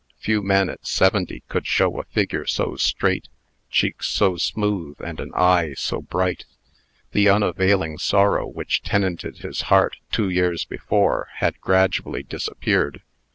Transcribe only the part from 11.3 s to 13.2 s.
had gradually disappeared.